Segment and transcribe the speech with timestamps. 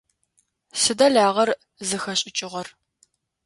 [0.81, 1.49] Сыда лагъэр
[1.87, 2.67] зыхэшӏыкӏыгъэр?